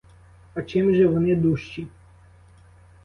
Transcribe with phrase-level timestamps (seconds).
[0.55, 1.87] А чим же вони дужчі?